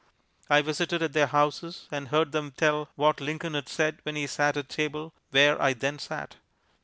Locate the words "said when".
3.69-4.15